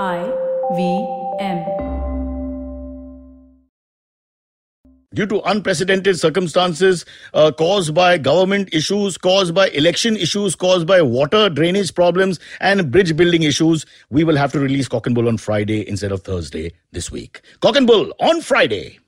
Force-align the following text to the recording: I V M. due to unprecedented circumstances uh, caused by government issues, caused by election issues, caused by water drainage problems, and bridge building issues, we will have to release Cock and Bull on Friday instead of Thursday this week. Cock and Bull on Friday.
I 0.00 0.24
V 0.74 1.06
M. 1.38 1.82
due 5.14 5.26
to 5.26 5.42
unprecedented 5.42 6.18
circumstances 6.18 7.04
uh, 7.34 7.52
caused 7.52 7.94
by 7.94 8.16
government 8.16 8.70
issues, 8.72 9.18
caused 9.18 9.54
by 9.54 9.68
election 9.68 10.16
issues, 10.16 10.54
caused 10.54 10.86
by 10.86 11.02
water 11.02 11.50
drainage 11.50 11.94
problems, 11.94 12.40
and 12.60 12.90
bridge 12.90 13.14
building 13.14 13.42
issues, 13.42 13.84
we 14.08 14.24
will 14.24 14.36
have 14.36 14.50
to 14.52 14.58
release 14.58 14.88
Cock 14.88 15.06
and 15.06 15.14
Bull 15.14 15.28
on 15.28 15.36
Friday 15.36 15.86
instead 15.86 16.12
of 16.12 16.22
Thursday 16.22 16.72
this 16.92 17.10
week. 17.10 17.42
Cock 17.60 17.76
and 17.76 17.86
Bull 17.86 18.14
on 18.20 18.40
Friday. 18.40 18.98